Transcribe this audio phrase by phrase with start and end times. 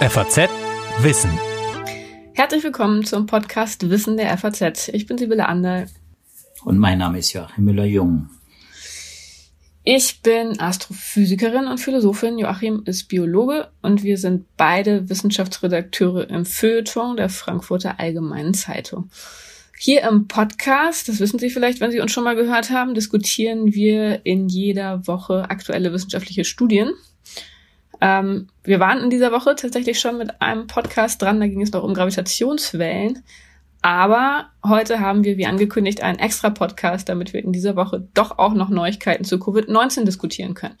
[0.00, 0.48] FAZ
[1.00, 1.30] Wissen.
[2.32, 4.88] Herzlich willkommen zum Podcast Wissen der FAZ.
[4.92, 5.88] Ich bin Sibylle Anderl.
[6.62, 8.30] Und mein Name ist Joachim Müller-Jung.
[9.82, 12.38] Ich bin Astrophysikerin und Philosophin.
[12.38, 19.10] Joachim ist Biologe und wir sind beide Wissenschaftsredakteure im Feuilleton der Frankfurter Allgemeinen Zeitung.
[19.76, 23.74] Hier im Podcast, das wissen Sie vielleicht, wenn Sie uns schon mal gehört haben, diskutieren
[23.74, 26.92] wir in jeder Woche aktuelle wissenschaftliche Studien.
[28.00, 31.72] Ähm, wir waren in dieser Woche tatsächlich schon mit einem Podcast dran, da ging es
[31.72, 33.22] noch um Gravitationswellen.
[33.80, 38.38] Aber heute haben wir, wie angekündigt, einen extra Podcast, damit wir in dieser Woche doch
[38.38, 40.76] auch noch Neuigkeiten zu Covid-19 diskutieren können.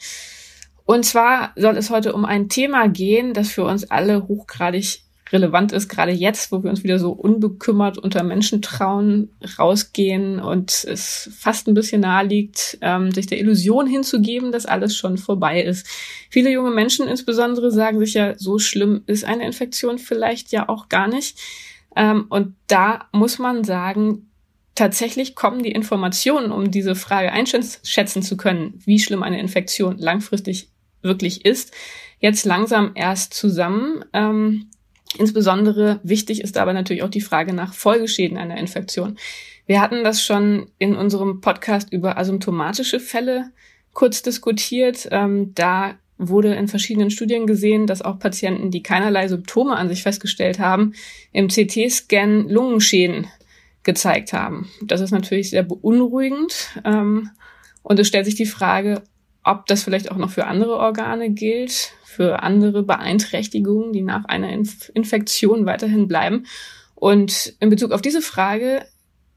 [0.84, 5.72] Und zwar soll es heute um ein Thema gehen, das für uns alle hochgradig relevant
[5.72, 11.30] ist, gerade jetzt, wo wir uns wieder so unbekümmert unter Menschen trauen, rausgehen und es
[11.38, 15.86] fast ein bisschen nahe liegt, ähm, sich der Illusion hinzugeben, dass alles schon vorbei ist.
[16.30, 20.88] Viele junge Menschen insbesondere sagen sich ja, so schlimm ist eine Infektion vielleicht ja auch
[20.88, 21.38] gar nicht.
[21.96, 24.30] Ähm, und da muss man sagen,
[24.74, 30.70] tatsächlich kommen die Informationen, um diese Frage einschätzen zu können, wie schlimm eine Infektion langfristig
[31.02, 31.72] wirklich ist,
[32.20, 34.04] jetzt langsam erst zusammen.
[34.12, 34.70] Ähm,
[35.16, 39.18] insbesondere wichtig ist aber natürlich auch die Frage nach Folgeschäden einer Infektion.
[39.66, 43.50] Wir hatten das schon in unserem Podcast über asymptomatische Fälle
[43.92, 45.08] kurz diskutiert.
[45.10, 50.02] Ähm, da wurde in verschiedenen Studien gesehen, dass auch Patienten, die keinerlei Symptome an sich
[50.02, 50.94] festgestellt haben,
[51.32, 53.28] im CT-Scan Lungenschäden
[53.84, 54.68] gezeigt haben.
[54.82, 56.70] Das ist natürlich sehr beunruhigend.
[56.84, 57.30] Ähm,
[57.82, 59.02] und es stellt sich die Frage,
[59.48, 64.50] ob das vielleicht auch noch für andere Organe gilt, für andere Beeinträchtigungen, die nach einer
[64.50, 66.44] Inf Infektion weiterhin bleiben.
[66.94, 68.84] Und in Bezug auf diese Frage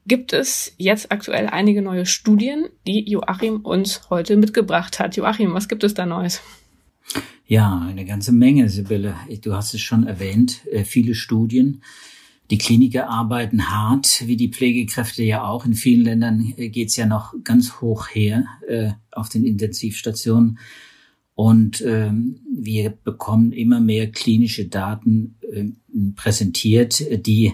[0.06, 5.16] gibt es jetzt aktuell einige neue Studien, die Joachim uns heute mitgebracht hat.
[5.16, 6.42] Joachim, was gibt es da Neues?
[7.46, 9.16] Ja, eine ganze Menge, Sibylle.
[9.42, 11.84] Du hast es schon erwähnt, äh, viele Studien.
[12.52, 15.66] Die Kliniker arbeiten hart, wie die Pflegekräfte ja auch.
[15.66, 20.60] In vielen Ländern äh, geht's ja noch ganz hoch her äh, auf den Intensivstationen.
[21.34, 25.70] Und ähm, wir bekommen immer mehr klinische Daten äh,
[26.18, 27.54] präsentiert, die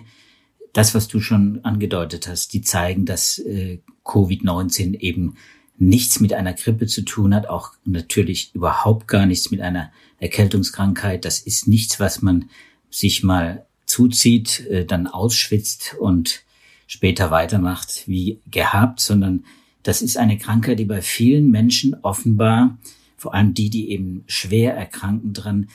[0.73, 5.35] das, was du schon angedeutet hast, die zeigen, dass äh, Covid-19 eben
[5.77, 11.23] nichts mit einer Grippe zu tun hat, auch natürlich überhaupt gar nichts mit einer Erkältungskrankheit.
[11.23, 12.49] Das ist nichts, was man
[12.89, 13.66] sich mal
[13.97, 16.43] zuzieht, äh, dann ausschwitzt und
[16.85, 19.43] später weitermacht wie gehabt, sondern
[19.81, 22.77] das ist eine Krankheit, die bei vielen Menschen offenbar,
[23.17, 25.69] vor allem die, die eben schwer erkranken dran,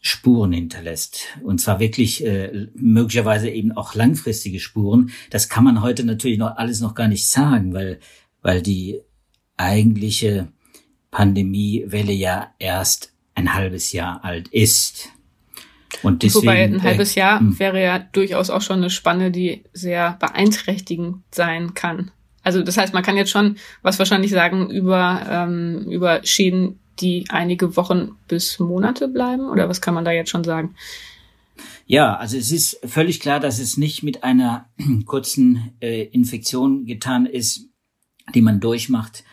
[0.00, 1.26] Spuren hinterlässt.
[1.44, 5.12] Und zwar wirklich äh, möglicherweise eben auch langfristige Spuren.
[5.30, 8.00] Das kann man heute natürlich noch alles noch gar nicht sagen, weil,
[8.42, 9.00] weil die
[9.56, 10.48] eigentliche
[11.12, 15.13] Pandemiewelle ja erst ein halbes Jahr alt ist.
[16.02, 19.30] Und deswegen, Wobei ein halbes äh, Jahr äh, wäre ja durchaus auch schon eine Spanne,
[19.30, 22.10] die sehr beeinträchtigend sein kann.
[22.42, 27.26] Also das heißt, man kann jetzt schon was wahrscheinlich sagen über, ähm, über Schäden, die
[27.28, 29.48] einige Wochen bis Monate bleiben?
[29.48, 30.74] Oder was kann man da jetzt schon sagen?
[31.86, 34.68] Ja, also es ist völlig klar, dass es nicht mit einer
[35.06, 37.68] kurzen äh, Infektion getan ist,
[38.34, 39.24] die man durchmacht,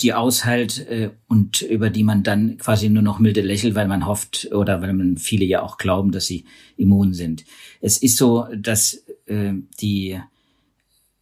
[0.00, 4.06] die aushält äh, und über die man dann quasi nur noch milde lächelt, weil man
[4.06, 6.44] hofft oder weil man viele ja auch glauben, dass sie
[6.76, 7.44] immun sind.
[7.80, 10.18] Es ist so, dass äh, die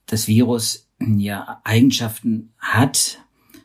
[0.07, 3.19] das Virus ja Eigenschaften hat,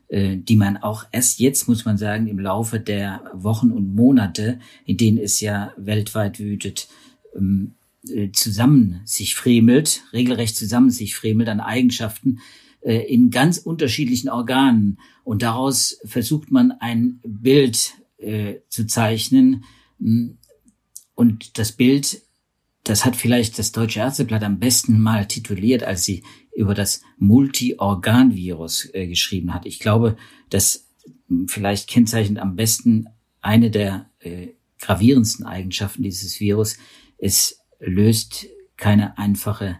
[0.08, 4.60] äh, die man auch erst jetzt, muss man sagen, im Laufe der Wochen und Monate,
[4.86, 6.88] in denen es ja weltweit wütet,
[7.36, 7.76] ähm,
[8.08, 12.40] äh, zusammen sich fremelt, regelrecht zusammen sich fremelt an Eigenschaften,
[12.82, 15.00] in ganz unterschiedlichen Organen.
[15.24, 19.66] Und daraus versucht man ein Bild äh, zu zeichnen.
[21.16, 22.22] Und das Bild,
[22.84, 26.24] das hat vielleicht das Deutsche Ärzteblatt am besten mal tituliert, als sie
[26.56, 29.66] über das Multi-Organ-Virus äh, geschrieben hat.
[29.66, 30.18] Ich glaube,
[30.50, 30.88] das
[31.48, 33.08] vielleicht kennzeichnet am besten
[33.42, 34.50] eine der äh,
[34.80, 36.78] gravierendsten Eigenschaften dieses Virus.
[37.18, 38.48] Es löst
[38.78, 39.80] keine einfache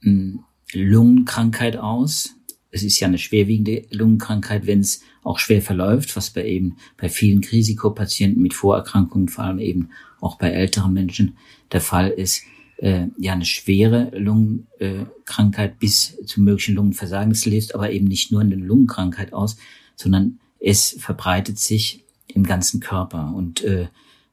[0.00, 0.44] mh,
[0.74, 2.34] Lungenkrankheit aus.
[2.70, 7.08] Es ist ja eine schwerwiegende Lungenkrankheit, wenn es auch schwer verläuft, was bei eben bei
[7.08, 9.90] vielen Risikopatienten mit Vorerkrankungen, vor allem eben
[10.20, 11.36] auch bei älteren Menschen
[11.72, 12.42] der Fall ist.
[12.76, 17.32] Äh, ja, eine schwere Lungenkrankheit bis zum möglichen Lungenversagen.
[17.32, 19.56] Es löst aber eben nicht nur eine Lungenkrankheit aus,
[19.96, 23.34] sondern es verbreitet sich im ganzen Körper.
[23.34, 23.88] Und äh,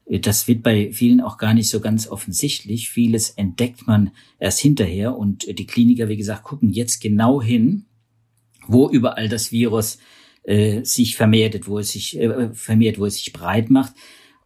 [0.08, 2.88] das wird bei vielen auch gar nicht so ganz offensichtlich.
[2.88, 7.84] Vieles entdeckt man erst hinterher und die Kliniker, wie gesagt, gucken jetzt genau hin,
[8.66, 9.98] wo überall das Virus
[10.44, 13.92] äh, sich vermehrt, wo es sich äh, vermehrt, wo es sich breit macht.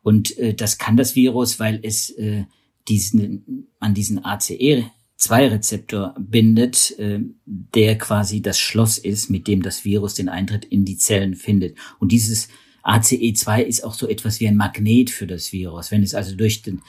[0.03, 2.44] Und äh, das kann das Virus, weil es äh,
[2.88, 10.15] diesen, an diesen ACE2-Rezeptor bindet, äh, der quasi das Schloss ist, mit dem das Virus
[10.15, 11.79] den Eintritt in die Zellen findet.
[12.00, 12.49] Und dieses
[12.84, 15.90] ACE2 ist auch so etwas wie ein Magnet für das Virus.
[15.90, 16.82] Wenn es also durch den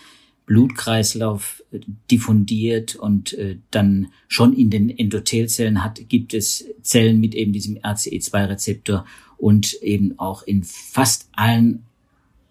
[0.46, 1.80] Blutkreislauf äh,
[2.12, 7.78] diffundiert und äh, dann schon in den Endothelzellen hat, gibt es Zellen mit eben diesem
[7.78, 9.06] RCE2-Rezeptor
[9.38, 11.84] und eben auch in fast allen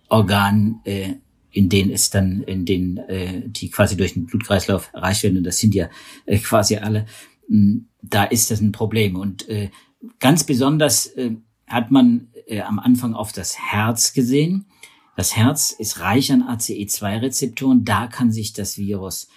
[0.08, 1.14] Organen, äh,
[1.50, 2.98] in denen es dann, in denen
[3.52, 5.90] die quasi durch den Blutkreislauf erreicht werden, und das sind ja
[6.44, 7.04] quasi alle,
[8.00, 9.16] da ist das ein Problem.
[9.16, 9.46] Und
[10.18, 11.10] ganz besonders
[11.66, 14.66] hat man äh, am Anfang auf das Herz gesehen
[15.16, 17.84] das Herz ist reich an ACE2-Rezeptoren.
[17.84, 19.28] Da kann sich das Virus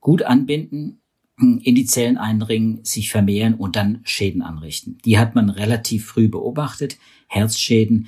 [0.00, 1.00] gut anbinden,
[1.38, 4.98] in die Zellen eindringen, sich vermehren und dann Schäden anrichten.
[5.04, 6.98] Die hat man relativ früh beobachtet.
[7.26, 8.06] Herzschäden,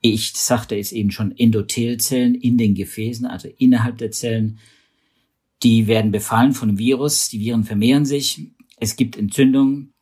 [0.00, 4.58] ich sagte es eben schon, Endothelzellen in den Gefäßen, also innerhalb der Zellen,
[5.62, 7.28] die werden befallen von Virus.
[7.28, 8.50] Die Viren vermehren sich.
[8.78, 9.92] Es gibt Entzündungen,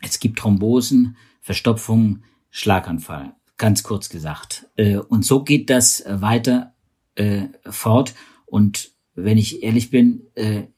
[0.00, 4.66] es gibt Thrombosen, Verstopfungen, Schlaganfall ganz kurz gesagt.
[4.76, 6.74] Äh, und so geht das äh, weiter
[7.14, 8.14] äh, fort.
[8.44, 10.26] Und wenn ich ehrlich bin,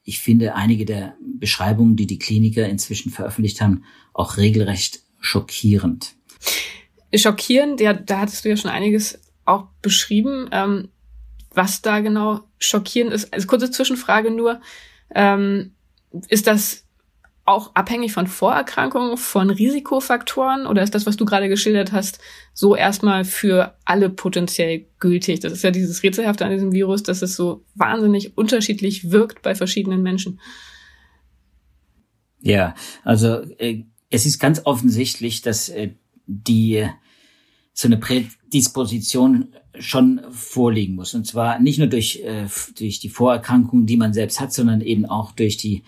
[0.03, 3.83] ich finde einige der Beschreibungen, die die Kliniker inzwischen veröffentlicht haben,
[4.13, 6.15] auch regelrecht schockierend.
[7.13, 10.47] Schockierend, ja, da hattest du ja schon einiges auch beschrieben.
[10.53, 10.87] Ähm,
[11.53, 14.61] was da genau schockierend ist, also kurze Zwischenfrage nur,
[15.13, 15.73] ähm,
[16.29, 16.85] ist das
[17.49, 22.19] auch abhängig von Vorerkrankungen, von Risikofaktoren oder ist das, was du gerade geschildert hast,
[22.53, 25.39] so erstmal für alle potenziell gültig?
[25.39, 29.55] Das ist ja dieses Rätselhafte an diesem Virus, dass es so wahnsinnig unterschiedlich wirkt bei
[29.55, 30.39] verschiedenen Menschen.
[32.41, 35.95] Ja, also äh, es ist ganz offensichtlich, dass äh,
[36.27, 36.87] die
[37.73, 41.15] so eine Prädisposition schon vorliegen muss.
[41.15, 42.47] Und zwar nicht nur durch, äh,
[42.77, 45.83] durch die Vorerkrankungen, die man selbst hat, sondern eben auch durch die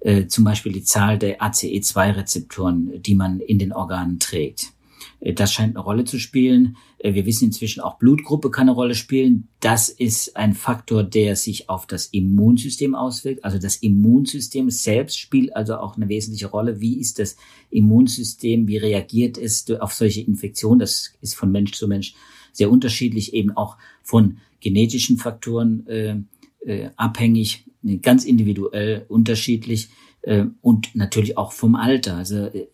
[0.00, 4.72] äh, zum Beispiel die Zahl der ACE2-Rezeptoren, die man in den Organen trägt.
[5.20, 6.76] Äh, das scheint eine Rolle zu spielen.
[6.98, 9.48] Äh, wir wissen inzwischen auch Blutgruppe kann eine Rolle spielen.
[9.60, 13.44] Das ist ein Faktor, der sich auf das Immunsystem auswirkt.
[13.44, 16.80] Also das Immunsystem selbst spielt also auch eine wesentliche Rolle.
[16.80, 17.36] Wie ist das
[17.70, 18.68] Immunsystem?
[18.68, 20.80] Wie reagiert es auf solche Infektionen?
[20.80, 22.14] Das ist von Mensch zu Mensch
[22.52, 26.26] sehr unterschiedlich, eben auch von genetischen Faktoren
[26.66, 27.64] äh, äh, abhängig
[28.02, 29.88] ganz individuell unterschiedlich
[30.22, 32.16] äh, und natürlich auch vom Alter.
[32.16, 32.66] Also äh,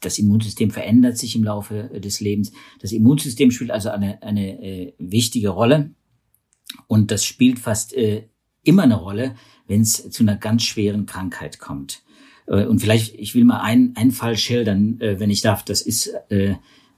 [0.00, 2.52] das Immunsystem verändert sich im Laufe des Lebens.
[2.80, 5.90] Das Immunsystem spielt also eine, eine äh, wichtige Rolle
[6.86, 8.24] und das spielt fast äh,
[8.62, 9.34] immer eine Rolle,
[9.66, 12.02] wenn es zu einer ganz schweren Krankheit kommt.
[12.46, 15.64] Äh, und vielleicht, ich will mal einen, einen Fall schildern, äh, wenn ich darf.
[15.64, 16.54] Das ist äh,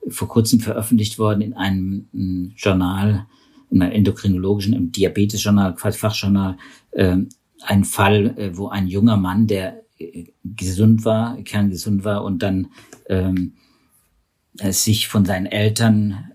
[0.09, 3.27] vor kurzem veröffentlicht worden in einem, einem Journal,
[3.71, 6.57] in einem endokrinologischen, im Diabetes-Journal, Fachjournal,
[6.93, 7.17] äh,
[7.63, 12.69] ein Fall, äh, wo ein junger Mann, der äh, gesund war, kerngesund war und dann
[13.09, 13.55] ähm,
[14.59, 16.33] äh, sich von seinen Eltern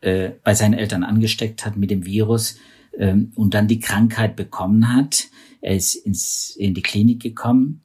[0.00, 2.56] äh, bei seinen Eltern angesteckt hat mit dem Virus
[2.96, 5.26] ähm, und dann die Krankheit bekommen hat.
[5.60, 7.82] Er ist ins, in die Klinik gekommen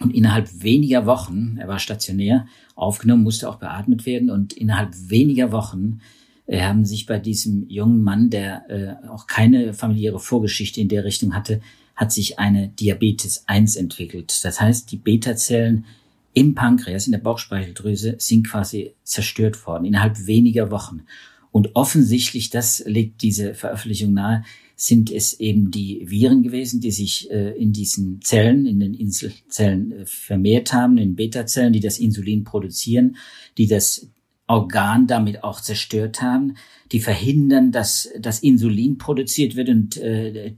[0.00, 5.52] und innerhalb weniger Wochen, er war stationär, aufgenommen, musste auch beatmet werden und innerhalb weniger
[5.52, 6.16] Wochen äh,
[6.48, 11.34] haben sich bei diesem jungen Mann, der äh, auch keine familiäre Vorgeschichte in der Richtung
[11.34, 11.60] hatte,
[11.96, 14.44] hat sich eine Diabetes 1 entwickelt.
[14.44, 15.86] Das heißt, die Beta-Zellen
[16.34, 21.02] im Pankreas, in der Bauchspeicheldrüse, sind quasi zerstört worden innerhalb weniger Wochen.
[21.50, 24.44] Und offensichtlich, das legt diese Veröffentlichung nahe,
[24.76, 29.92] sind es eben die Viren gewesen, die sich äh, in diesen Zellen, in den Inselzellen
[29.92, 33.16] äh, vermehrt haben, in Beta-Zellen, die das Insulin produzieren,
[33.56, 34.10] die das
[34.46, 36.56] Organ damit auch zerstört haben,
[36.92, 40.54] die verhindern, dass das Insulin produziert wird und äh,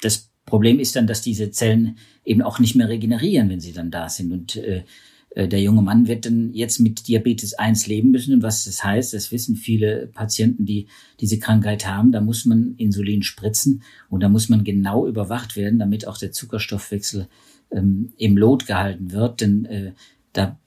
[0.00, 3.90] das Problem ist dann, dass diese Zellen eben auch nicht mehr regenerieren, wenn sie dann
[3.90, 4.32] da sind.
[4.32, 4.84] Und äh,
[5.30, 8.34] äh der junge Mann wird dann jetzt mit Diabetes 1 leben müssen.
[8.34, 10.86] Und was das heißt, das wissen viele Patienten, die
[11.20, 12.12] diese Krankheit haben.
[12.12, 16.32] Da muss man Insulin spritzen und da muss man genau überwacht werden, damit auch der
[16.32, 17.28] Zuckerstoffwechsel
[17.70, 19.42] ähm, im Lot gehalten wird.
[19.42, 19.92] Denn äh,
[20.32, 20.58] da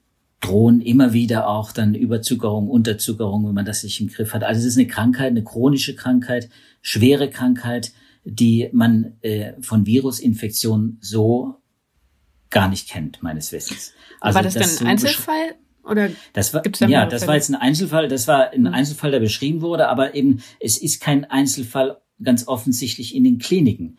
[0.41, 4.43] drohen immer wieder auch dann Überzuckerung, Unterzuckerung, wenn man das nicht im Griff hat.
[4.43, 6.49] Also es ist eine Krankheit, eine chronische Krankheit,
[6.81, 7.91] schwere Krankheit,
[8.23, 11.55] die man äh, von Virusinfektionen so
[12.49, 13.93] gar nicht kennt, meines Wissens.
[14.19, 15.55] Also war das, das denn ein so Einzelfall?
[15.83, 18.67] Oder das war, ja, das war jetzt ein Einzelfall, das war ein mhm.
[18.67, 23.97] Einzelfall, der beschrieben wurde, aber eben, es ist kein Einzelfall ganz offensichtlich in den Kliniken.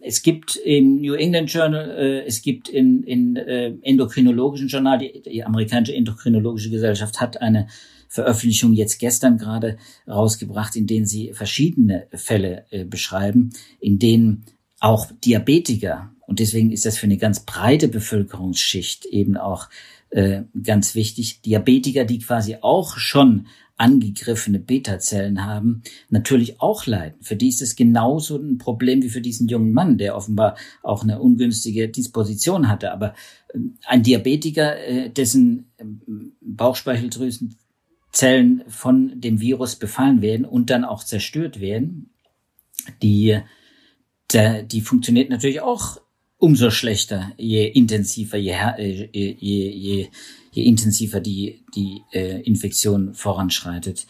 [0.00, 5.22] Es gibt im New England Journal, äh, es gibt in, in äh, endokrinologischen Journal, die,
[5.22, 7.68] die amerikanische endokrinologische Gesellschaft hat eine
[8.08, 14.44] Veröffentlichung jetzt gestern gerade rausgebracht, in denen sie verschiedene Fälle äh, beschreiben, in denen
[14.80, 19.68] auch Diabetiker, und deswegen ist das für eine ganz breite Bevölkerungsschicht eben auch
[20.10, 27.20] äh, ganz wichtig, Diabetiker, die quasi auch schon angegriffene Beta-Zellen haben, natürlich auch leiden.
[27.22, 31.02] Für die ist es genauso ein Problem wie für diesen jungen Mann, der offenbar auch
[31.02, 32.92] eine ungünstige Disposition hatte.
[32.92, 33.14] Aber
[33.52, 41.02] äh, ein Diabetiker, äh, dessen ähm, Bauchspeicheldrüsenzellen von dem Virus befallen werden und dann auch
[41.02, 42.10] zerstört werden,
[43.02, 43.40] die,
[44.32, 45.98] die funktioniert natürlich auch
[46.38, 50.08] umso schlechter, je intensiver, je, äh, je, je,
[50.54, 54.06] je intensiver die, die äh, Infektion voranschreitet.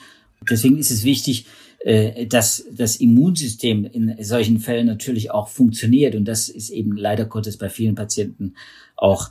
[0.48, 1.46] Deswegen ist es wichtig,
[1.84, 6.14] äh, dass das Immunsystem in solchen Fällen natürlich auch funktioniert.
[6.14, 8.54] Und das ist eben leider Gottes bei vielen Patienten
[8.94, 9.30] auch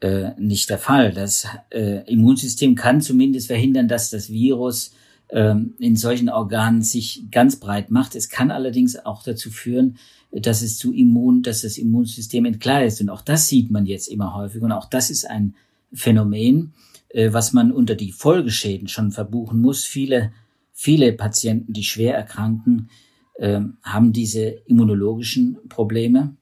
[0.00, 1.12] äh, nicht der Fall.
[1.12, 4.92] Das äh, Immunsystem kann zumindest verhindern, dass das Virus
[5.28, 8.14] ähm, in solchen Organen sich ganz breit macht.
[8.14, 9.98] Es kann allerdings auch dazu führen,
[10.32, 13.02] dass es zu Immun, dass das Immunsystem entgleist.
[13.02, 14.62] Und auch das sieht man jetzt immer häufig.
[14.62, 15.54] Und auch das ist ein
[15.96, 16.74] Phänomen,
[17.08, 19.84] äh, was man unter die Folgeschäden schon verbuchen muss.
[19.84, 20.32] Viele,
[20.72, 22.90] viele Patienten, die schwer erkranken,
[23.34, 26.36] äh, haben diese immunologischen Probleme.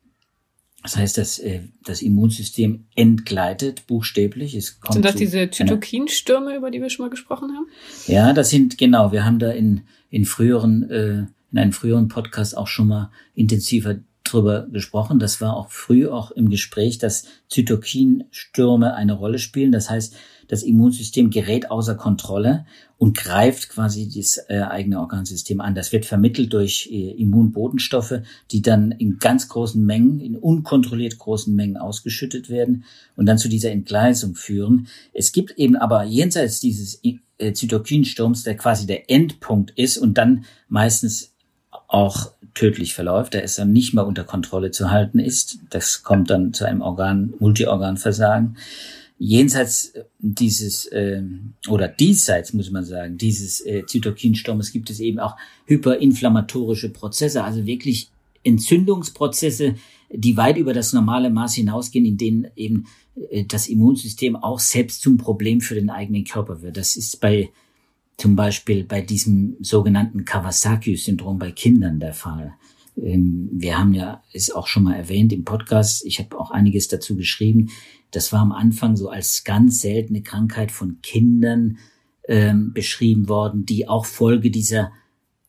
[0.84, 4.54] Das heißt, dass äh, das Immunsystem entgleitet, buchstäblich.
[4.54, 7.66] Es kommt sind das diese Zytokinstürme, über die wir schon mal gesprochen haben?
[8.06, 9.10] Ja, das sind genau.
[9.10, 9.80] Wir haben da in,
[10.10, 15.18] in früheren, äh, in einem früheren Podcast auch schon mal intensiver drüber gesprochen.
[15.18, 19.72] Das war auch früh auch im Gespräch, dass Zytokinstürme eine Rolle spielen.
[19.72, 20.14] Das heißt,
[20.48, 22.66] das Immunsystem gerät außer Kontrolle
[22.98, 25.74] und greift quasi das äh, eigene Organsystem an.
[25.74, 31.54] Das wird vermittelt durch äh, Immunbotenstoffe, die dann in ganz großen Mengen, in unkontrolliert großen
[31.54, 32.84] Mengen ausgeschüttet werden
[33.16, 34.88] und dann zu dieser Entgleisung führen.
[35.12, 40.44] Es gibt eben aber jenseits dieses äh, Zytokinsturms, der quasi der Endpunkt ist und dann
[40.68, 41.34] meistens
[41.88, 45.58] auch tödlich verläuft, der ist dann nicht mehr unter Kontrolle zu halten ist.
[45.70, 48.56] Das kommt dann zu einem Organ, Multiorganversagen.
[49.18, 51.22] Jenseits dieses äh,
[51.68, 57.66] oder diesseits muss man sagen, dieses äh, Zytokinsturmes gibt es eben auch hyperinflammatorische Prozesse, also
[57.66, 58.10] wirklich
[58.42, 59.76] Entzündungsprozesse,
[60.12, 62.86] die weit über das normale Maß hinausgehen, in denen eben
[63.30, 66.76] äh, das Immunsystem auch selbst zum Problem für den eigenen Körper wird.
[66.76, 67.50] Das ist bei
[68.16, 72.54] zum Beispiel bei diesem sogenannten Kawasaki-Syndrom bei Kindern der Fall.
[72.96, 76.04] Ähm, wir haben ja es auch schon mal erwähnt im Podcast.
[76.04, 77.70] Ich habe auch einiges dazu geschrieben.
[78.10, 81.78] Das war am Anfang so als ganz seltene Krankheit von Kindern
[82.28, 84.92] ähm, beschrieben worden, die auch Folge dieser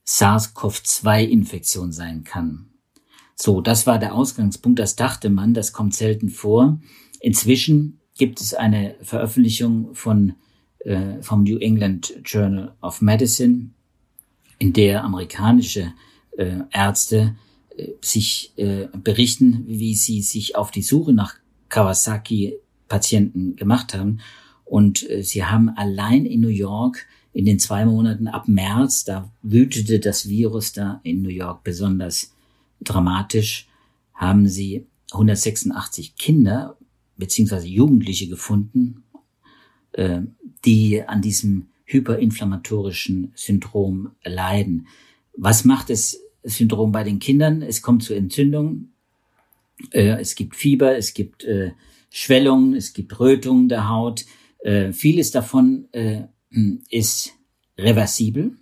[0.05, 2.67] SARS-CoV-2-Infektion sein kann.
[3.35, 4.79] So, das war der Ausgangspunkt.
[4.79, 6.79] Das dachte man, das kommt selten vor.
[7.19, 10.33] Inzwischen gibt es eine Veröffentlichung von
[10.85, 13.71] äh, vom New England Journal of Medicine,
[14.57, 15.93] in der amerikanische
[16.37, 17.35] äh, Ärzte
[17.75, 21.35] äh, sich äh, berichten, wie sie sich auf die Suche nach
[21.69, 24.19] Kawasaki-Patienten gemacht haben.
[24.63, 29.29] Und äh, sie haben allein in New York in den zwei Monaten ab März, da
[29.41, 32.33] wütete das Virus da in New York besonders
[32.81, 33.67] dramatisch,
[34.13, 36.77] haben sie 186 Kinder
[37.17, 39.03] beziehungsweise Jugendliche gefunden,
[39.91, 40.21] äh,
[40.65, 44.87] die an diesem hyperinflammatorischen Syndrom leiden.
[45.37, 47.61] Was macht das Syndrom bei den Kindern?
[47.61, 48.95] Es kommt zu Entzündungen,
[49.91, 51.71] äh, es gibt Fieber, es gibt äh,
[52.09, 54.25] Schwellungen, es gibt Rötungen der Haut.
[54.59, 55.87] Äh, vieles davon
[56.89, 57.33] ist
[57.77, 58.55] reversibel,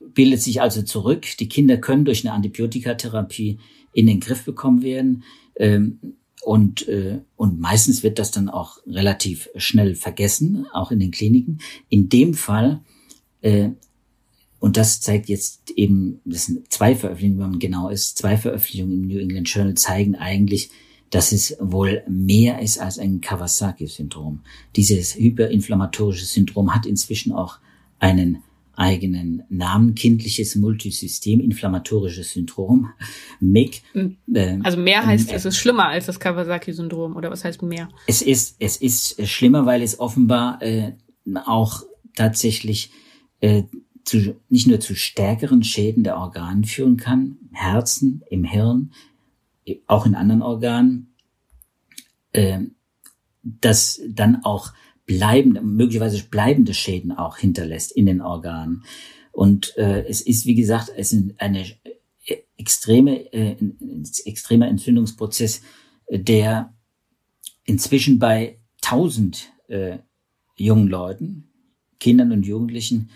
[0.00, 1.26] bildet sich also zurück.
[1.38, 3.58] Die Kinder können durch eine Antibiotikatherapie
[3.92, 5.24] in den Griff bekommen werden.
[5.56, 5.98] Ähm,
[6.44, 11.58] und, äh, und meistens wird das dann auch relativ schnell vergessen, auch in den Kliniken.
[11.88, 12.82] In dem Fall,
[13.40, 13.70] äh,
[14.60, 19.02] und das zeigt jetzt eben, das sind zwei Veröffentlichungen, wenn man genau ist, zwei Veröffentlichungen
[19.02, 20.70] im New England Journal zeigen eigentlich,
[21.10, 24.40] dass es wohl mehr ist als ein Kawasaki-Syndrom.
[24.74, 27.58] Dieses hyperinflammatorische Syndrom hat inzwischen auch
[27.98, 28.42] einen
[28.76, 32.90] eigenen Namen, kindliches Multisystem, inflammatorisches Syndrom,
[33.40, 33.82] MIG.
[33.92, 34.16] Hm.
[34.32, 37.88] Äh, also mehr heißt, äh, es ist schlimmer als das Kawasaki-Syndrom, oder was heißt mehr?
[38.06, 40.92] Es ist, es ist schlimmer, weil es offenbar äh,
[41.46, 41.82] auch
[42.14, 42.90] tatsächlich
[43.40, 43.64] äh,
[44.04, 48.92] zu, nicht nur zu stärkeren Schäden der Organe führen kann, Herzen, im Hirn,
[49.86, 51.14] auch in anderen Organen,
[52.32, 52.60] äh,
[53.42, 54.72] dass dann auch
[55.06, 58.84] bleibende, möglicherweise bleibende Schäden auch hinterlässt in den Organen.
[59.32, 61.64] Und äh, es ist, wie gesagt, es ist eine
[62.56, 63.56] extreme, äh,
[64.24, 65.62] extremer Entzündungsprozess,
[66.10, 66.72] der
[67.64, 69.98] inzwischen bei tausend äh,
[70.56, 71.48] jungen Leuten,
[71.98, 73.10] Kindern und Jugendlichen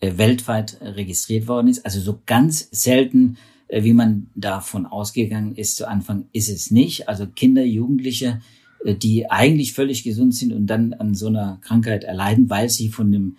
[0.00, 1.84] äh, weltweit registriert worden ist.
[1.84, 3.36] Also so ganz selten,
[3.68, 7.08] äh, wie man davon ausgegangen ist zu Anfang, ist es nicht.
[7.08, 12.04] Also Kinder, Jugendliche, äh, die eigentlich völlig gesund sind und dann an so einer Krankheit
[12.04, 13.36] erleiden, weil sie von dem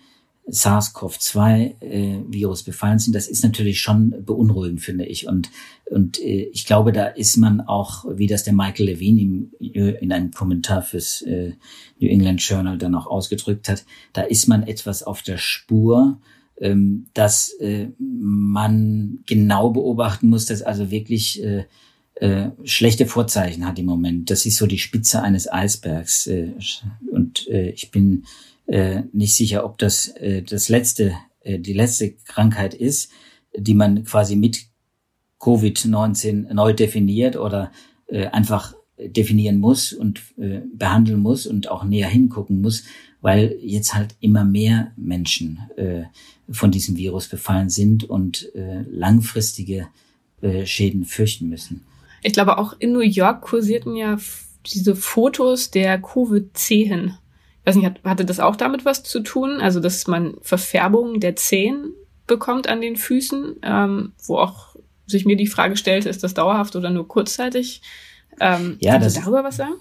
[0.48, 5.28] SARS-CoV-2-Virus äh, befallen sind, das ist natürlich schon beunruhigend, finde ich.
[5.28, 5.50] Und,
[5.86, 10.32] und äh, ich glaube, da ist man auch, wie das der Michael Levine in einem
[10.32, 11.52] Kommentar fürs äh,
[12.00, 16.18] New England Journal dann auch ausgedrückt hat, da ist man etwas auf der Spur,
[16.60, 21.40] ähm, dass äh, man genau beobachten muss, dass also wirklich
[22.22, 24.30] äh, schlechte Vorzeichen hat im Moment.
[24.30, 26.28] Das ist so die Spitze eines Eisbergs.
[26.28, 26.52] Äh,
[27.10, 28.26] und äh, ich bin
[28.66, 33.10] äh, nicht sicher, ob das äh, das letzte, äh, die letzte Krankheit ist,
[33.56, 34.66] die man quasi mit
[35.40, 37.72] Covid-19 neu definiert oder
[38.06, 42.84] äh, einfach definieren muss und äh, behandeln muss und auch näher hingucken muss,
[43.20, 46.04] weil jetzt halt immer mehr Menschen äh,
[46.48, 49.88] von diesem Virus befallen sind und äh, langfristige
[50.40, 51.84] äh, Schäden fürchten müssen.
[52.22, 54.16] Ich glaube, auch in New York kursierten ja
[54.64, 57.14] diese Fotos der Covid-10
[57.64, 59.60] weiß nicht, hatte das auch damit was zu tun?
[59.60, 61.92] Also, dass man Verfärbungen der Zehen
[62.26, 64.76] bekommt an den Füßen, ähm, wo auch
[65.06, 67.82] sich mir die Frage stellt, ist das dauerhaft oder nur kurzzeitig?
[68.40, 69.74] Ähm, ja, kannst das, du darüber was sagen?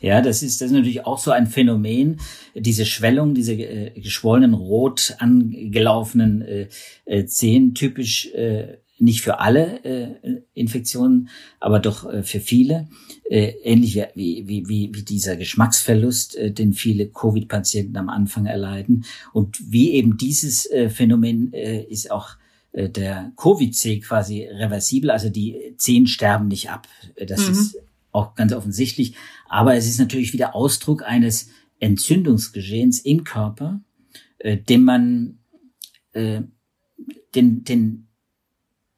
[0.00, 2.20] Ja, das ist, das ist natürlich auch so ein Phänomen.
[2.54, 6.68] Diese Schwellung, diese äh, geschwollenen, rot angelaufenen äh,
[7.04, 11.28] äh, Zehen, typisch äh, nicht für alle äh, Infektionen,
[11.60, 12.88] aber doch äh, für viele.
[13.28, 19.04] Äh, ähnlich wie, wie, wie, wie dieser Geschmacksverlust, äh, den viele Covid-Patienten am Anfang erleiden.
[19.32, 22.36] Und wie eben dieses äh, Phänomen äh, ist auch
[22.72, 26.88] äh, der Covid-C quasi reversibel, also die Zehen sterben nicht ab.
[27.26, 27.52] Das mhm.
[27.52, 27.78] ist
[28.12, 29.14] auch ganz offensichtlich.
[29.48, 31.50] Aber es ist natürlich wieder Ausdruck eines
[31.80, 33.80] Entzündungsgeschehens im Körper,
[34.38, 35.38] äh, den man
[36.12, 36.42] äh,
[37.34, 38.05] den, den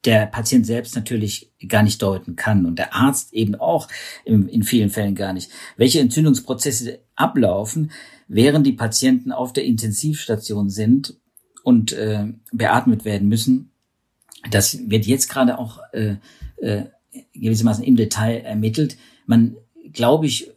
[0.05, 3.87] der Patient selbst natürlich gar nicht deuten kann und der Arzt eben auch
[4.23, 5.51] in, in vielen Fällen gar nicht.
[5.75, 7.91] Welche Entzündungsprozesse ablaufen,
[8.27, 11.17] während die Patienten auf der Intensivstation sind
[11.63, 13.71] und äh, beatmet werden müssen,
[14.51, 16.15] das wird jetzt gerade auch äh,
[16.57, 16.85] äh,
[17.33, 18.97] gewissermaßen im Detail ermittelt.
[19.25, 19.57] Man,
[19.91, 20.51] glaube ich,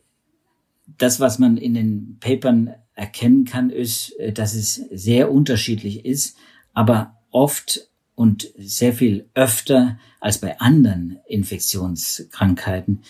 [0.98, 6.36] das, was man in den Papern erkennen kann, ist, äh, dass es sehr unterschiedlich ist,
[6.72, 13.02] aber oft und sehr viel öfter als bei anderen Infektionskrankheiten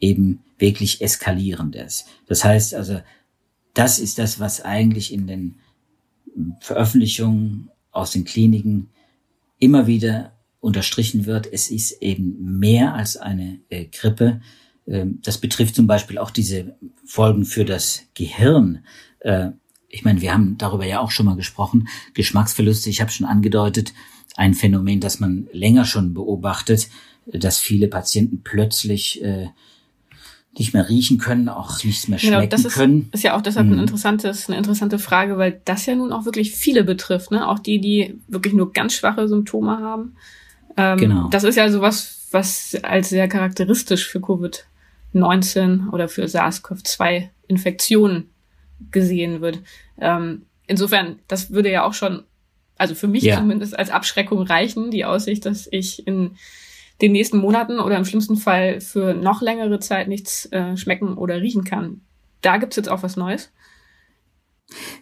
[0.00, 2.06] eben wirklich eskalierendes.
[2.26, 3.00] Das heißt also,
[3.74, 5.56] das ist das, was eigentlich in den
[6.60, 8.90] Veröffentlichungen aus den Kliniken
[9.58, 11.52] immer wieder unterstrichen wird.
[11.52, 14.40] Es ist eben mehr als eine äh, Grippe.
[14.86, 18.84] Ähm, das betrifft zum Beispiel auch diese Folgen für das Gehirn.
[19.20, 19.50] Äh,
[19.88, 21.88] ich meine, wir haben darüber ja auch schon mal gesprochen.
[22.14, 23.92] Geschmacksverluste, ich habe schon angedeutet,
[24.36, 26.88] ein Phänomen, das man länger schon beobachtet,
[27.26, 29.48] dass viele Patienten plötzlich äh,
[30.56, 33.08] nicht mehr riechen können, auch nichts mehr schmecken genau, das ist, können.
[33.12, 33.74] ist ja auch deshalb mhm.
[33.74, 37.48] ein interessantes, eine interessante Frage, weil das ja nun auch wirklich viele betrifft, ne?
[37.48, 40.16] Auch die, die wirklich nur ganz schwache Symptome haben.
[40.76, 41.28] Ähm, genau.
[41.28, 48.30] Das ist ja sowas, was als sehr charakteristisch für Covid-19 oder für SARS-CoV-2-Infektionen
[48.90, 49.60] gesehen wird.
[49.98, 52.24] Ähm, insofern, das würde ja auch schon
[52.78, 53.36] also für mich ja.
[53.36, 56.36] zumindest als Abschreckung reichen, die Aussicht, dass ich in
[57.02, 61.40] den nächsten Monaten oder im schlimmsten Fall für noch längere Zeit nichts äh, schmecken oder
[61.40, 62.00] riechen kann.
[62.40, 63.50] Da gibt's jetzt auch was Neues.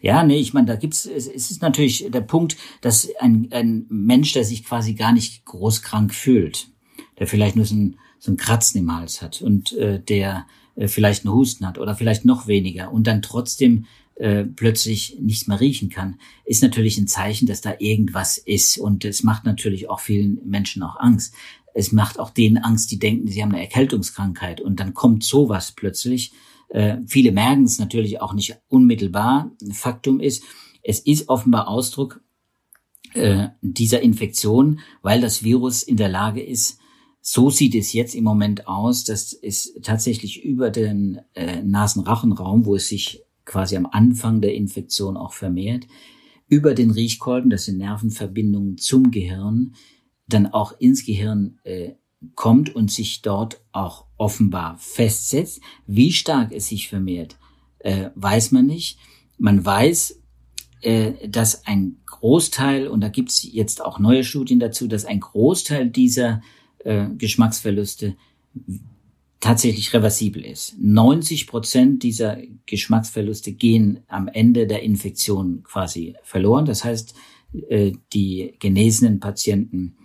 [0.01, 4.33] Ja, nee, ich meine, da gibt's, es ist natürlich der Punkt, dass ein, ein Mensch,
[4.33, 6.69] der sich quasi gar nicht groß krank fühlt,
[7.19, 10.89] der vielleicht nur so ein, so ein Kratzen im Hals hat und äh, der äh,
[10.89, 13.87] vielleicht einen Husten hat oder vielleicht noch weniger und dann trotzdem
[14.17, 18.79] äh, plötzlich nichts mehr riechen kann, ist natürlich ein Zeichen, dass da irgendwas ist.
[18.79, 21.35] Und es macht natürlich auch vielen Menschen auch Angst.
[21.75, 24.62] Es macht auch denen Angst, die denken, sie haben eine Erkältungskrankheit.
[24.62, 26.33] Und dann kommt sowas plötzlich.
[26.71, 29.51] Äh, viele merken es natürlich auch nicht unmittelbar.
[29.71, 30.43] Faktum ist,
[30.83, 32.23] es ist offenbar Ausdruck
[33.12, 36.79] äh, dieser Infektion, weil das Virus in der Lage ist,
[37.29, 42.77] so sieht es jetzt im Moment aus, dass es tatsächlich über den äh, Nasenrachenraum, wo
[42.77, 45.89] es sich quasi am Anfang der Infektion auch vermehrt,
[46.47, 49.75] über den Riechkolben, das sind Nervenverbindungen zum Gehirn,
[50.29, 51.95] dann auch ins Gehirn äh,
[52.37, 55.61] kommt und sich dort auch offenbar festsetzt.
[55.85, 57.39] Wie stark es sich vermehrt,
[57.81, 59.01] äh, weiß man nicht.
[59.37, 60.23] Man weiß,
[60.81, 65.91] äh, dass ein Großteil, und da gibt's jetzt auch neue Studien dazu, dass ein Großteil
[65.91, 66.41] dieser
[66.87, 68.14] äh, Geschmacksverluste
[69.40, 70.77] tatsächlich reversibel ist.
[70.79, 76.64] 90 Prozent dieser Geschmacksverluste gehen am Ende der Infektion quasi verloren.
[76.64, 77.14] Das heißt,
[77.68, 79.96] äh, die genesenen Patienten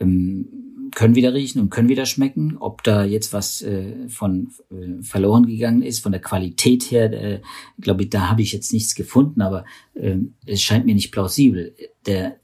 [0.00, 2.56] ähm, können wieder riechen und können wieder schmecken.
[2.58, 7.40] Ob da jetzt was äh, von äh, verloren gegangen ist, von der Qualität her,
[7.80, 11.74] glaube ich, da habe ich jetzt nichts gefunden, aber äh, es scheint mir nicht plausibel.
[12.06, 12.39] Der,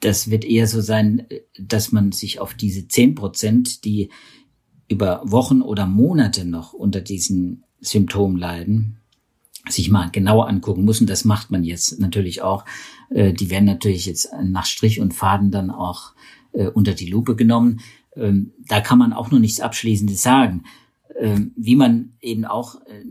[0.00, 1.26] das wird eher so sein,
[1.58, 4.10] dass man sich auf diese zehn Prozent, die
[4.88, 8.98] über Wochen oder Monate noch unter diesen Symptomen leiden,
[9.68, 11.00] sich mal genauer angucken muss.
[11.00, 12.64] Und das macht man jetzt natürlich auch.
[13.10, 16.12] Äh, die werden natürlich jetzt nach Strich und Faden dann auch
[16.52, 17.80] äh, unter die Lupe genommen.
[18.16, 20.64] Ähm, da kann man auch noch nichts Abschließendes sagen.
[21.18, 23.04] Ähm, wie man eben auch äh,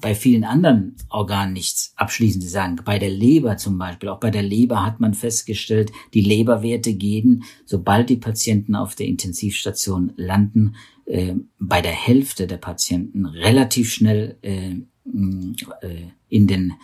[0.00, 2.76] bei vielen anderen Organen nichts Abschließendes sagen.
[2.84, 7.44] Bei der Leber zum Beispiel, auch bei der Leber hat man festgestellt, die Leberwerte gehen,
[7.64, 10.76] sobald die Patienten auf der Intensivstation landen,
[11.06, 16.74] äh, bei der Hälfte der Patienten relativ schnell äh, äh, in den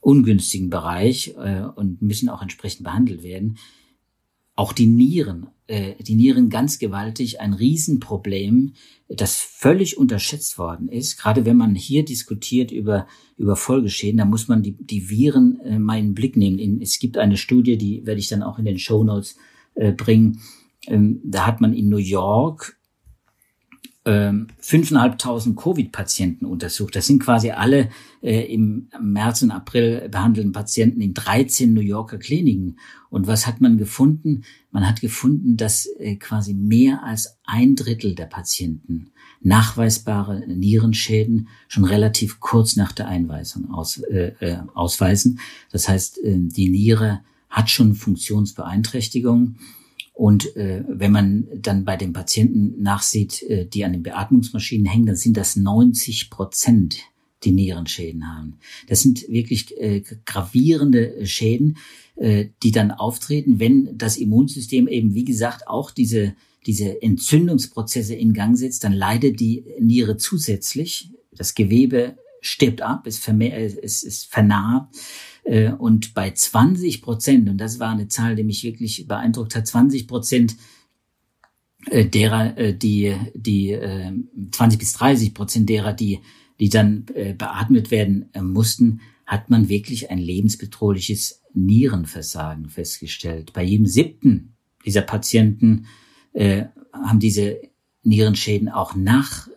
[0.00, 3.58] ungünstigen Bereich äh, und müssen auch entsprechend behandelt werden.
[4.58, 8.72] Auch die Nieren, äh, die Nieren ganz gewaltig, ein Riesenproblem,
[9.08, 11.16] das völlig unterschätzt worden ist.
[11.16, 15.78] Gerade wenn man hier diskutiert über, über Folgeschäden, da muss man die, die Viren äh,
[15.78, 16.82] mal in den Blick nehmen.
[16.82, 19.36] Es gibt eine Studie, die werde ich dann auch in den Show Notes
[19.76, 20.40] äh, bringen.
[20.88, 22.77] Ähm, da hat man in New York
[24.08, 26.96] 5.500 Covid-Patienten untersucht.
[26.96, 27.90] Das sind quasi alle
[28.22, 32.78] äh, im März und April behandelten Patienten in 13 New Yorker Kliniken.
[33.10, 34.42] Und was hat man gefunden?
[34.70, 41.84] Man hat gefunden, dass äh, quasi mehr als ein Drittel der Patienten nachweisbare Nierenschäden schon
[41.84, 45.40] relativ kurz nach der Einweisung aus, äh, äh, ausweisen.
[45.70, 49.58] Das heißt, äh, die Niere hat schon Funktionsbeeinträchtigungen.
[50.18, 55.06] Und äh, wenn man dann bei den Patienten nachsieht, äh, die an den Beatmungsmaschinen hängen,
[55.06, 57.02] dann sind das 90 Prozent,
[57.44, 58.58] die Nierenschäden haben.
[58.88, 61.76] Das sind wirklich äh, gravierende Schäden,
[62.16, 66.34] äh, die dann auftreten, wenn das Immunsystem eben, wie gesagt, auch diese,
[66.66, 71.12] diese Entzündungsprozesse in Gang setzt, dann leidet die Niere zusätzlich.
[71.30, 74.96] Das Gewebe stirbt ab, es, es, es vernarbt
[75.78, 80.06] und bei 20 Prozent, und das war eine Zahl, die mich wirklich beeindruckt hat, 20
[80.06, 80.56] Prozent
[81.86, 83.78] äh, derer, äh, die, die
[84.50, 86.20] 20 bis 30 Prozent derer, die,
[86.60, 87.06] die dann
[87.38, 93.52] beatmet werden mussten, hat man wirklich ein lebensbedrohliches Nierenversagen festgestellt.
[93.52, 95.86] Bei jedem siebten dieser Patienten
[96.32, 97.60] äh, haben diese
[98.02, 99.48] Nierenschäden auch nach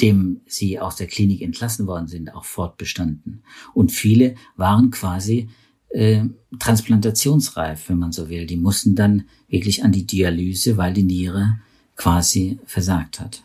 [0.00, 3.42] dem sie aus der Klinik entlassen worden sind, auch fortbestanden.
[3.74, 5.48] Und viele waren quasi
[5.90, 6.24] äh,
[6.58, 8.46] transplantationsreif, wenn man so will.
[8.46, 11.60] Die mussten dann wirklich an die Dialyse, weil die Niere
[11.96, 13.42] quasi versagt hat.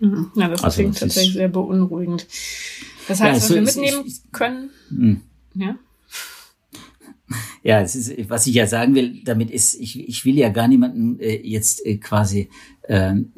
[0.00, 0.30] Mhm.
[0.34, 2.26] Ja, das also, klingt tatsächlich sehr beunruhigend.
[3.08, 5.16] Das heißt, ja, was wir mitnehmen ist, können, mh.
[5.54, 5.78] ja?
[7.62, 10.68] Ja, es ist, was ich ja sagen will, damit ist, ich, ich will ja gar
[10.68, 12.48] niemanden äh, jetzt äh, quasi
[12.88, 13.32] ähm,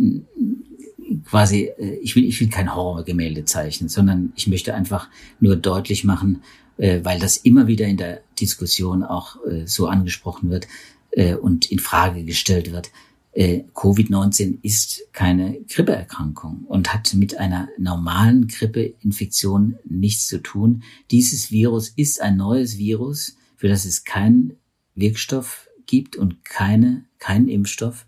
[1.25, 5.09] quasi, äh, ich will, ich will kein Horrorgemälde zeichnen, sondern ich möchte einfach
[5.41, 6.43] nur deutlich machen,
[6.77, 10.67] äh, weil das immer wieder in der Diskussion auch äh, so angesprochen wird
[11.41, 12.91] und in Frage gestellt wird.
[13.35, 20.83] Covid-19 ist keine Grippeerkrankung und hat mit einer normalen Grippeinfektion nichts zu tun.
[21.11, 24.59] Dieses Virus ist ein neues Virus, für das es keinen
[24.95, 28.07] Wirkstoff gibt und keine, keinen Impfstoff.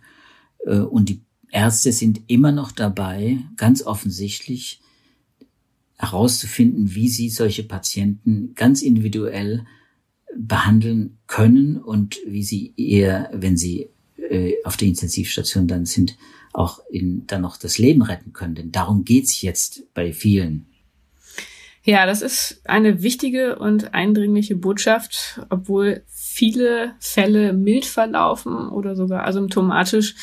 [0.66, 4.80] Und die Ärzte sind immer noch dabei, ganz offensichtlich
[5.96, 9.66] herauszufinden, wie sie solche Patienten ganz individuell
[10.36, 16.16] behandeln können und wie sie eher, wenn sie äh, auf der Intensivstation dann sind,
[16.52, 18.54] auch in, dann noch das Leben retten können.
[18.54, 20.66] Denn darum geht's jetzt bei vielen.
[21.82, 29.26] Ja, das ist eine wichtige und eindringliche Botschaft, obwohl viele Fälle mild verlaufen oder sogar
[29.26, 30.14] asymptomatisch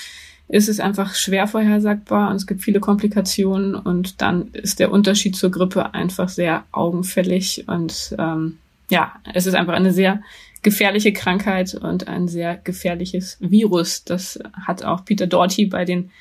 [0.50, 5.36] ist es einfach schwer vorhersagbar und es gibt viele Komplikationen und dann ist der Unterschied
[5.36, 8.58] zur Grippe einfach sehr augenfällig und ähm,
[8.90, 10.22] ja, es ist einfach eine sehr
[10.62, 14.04] gefährliche Krankheit und ein sehr gefährliches Virus.
[14.06, 16.12] Das hat auch Peter Doughty bei den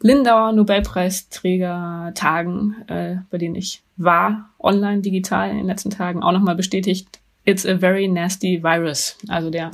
[0.00, 6.56] Lindauer Nobelpreisträger-Tagen, äh, bei denen ich war, online, digital in den letzten Tagen, auch nochmal
[6.56, 7.20] bestätigt.
[7.44, 9.18] It's a very nasty virus.
[9.28, 9.72] Also der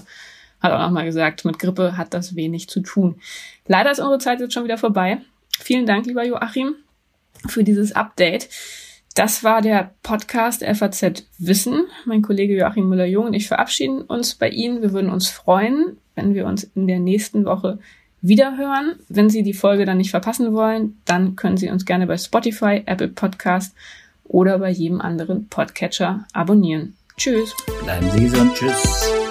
[0.60, 3.20] hat auch nochmal gesagt, mit Grippe hat das wenig zu tun.
[3.66, 5.18] Leider ist unsere Zeit jetzt schon wieder vorbei.
[5.58, 6.74] Vielen Dank, lieber Joachim,
[7.46, 8.48] für dieses Update.
[9.14, 11.86] Das war der Podcast FAZ Wissen.
[12.04, 14.80] Mein Kollege Joachim Müller-Jung und ich verabschieden uns bei Ihnen.
[14.80, 17.78] Wir würden uns freuen, wenn wir uns in der nächsten Woche
[18.20, 18.96] wiederhören.
[19.08, 22.82] Wenn Sie die Folge dann nicht verpassen wollen, dann können Sie uns gerne bei Spotify,
[22.86, 23.74] Apple Podcast
[24.24, 26.94] oder bei jedem anderen Podcatcher abonnieren.
[27.16, 27.54] Tschüss.
[27.82, 28.54] Bleiben Sie gesund.
[28.54, 29.27] Tschüss.